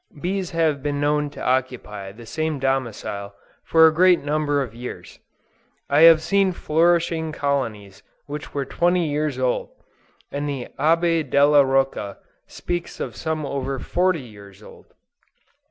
[0.19, 5.19] Bees have been known to occupy the same domicile for a great number of years.
[5.91, 9.69] I have seen flourishing colonies which were twenty years old,
[10.31, 12.17] and the Abbe Della Rocca
[12.47, 14.87] speaks of some over forty years old!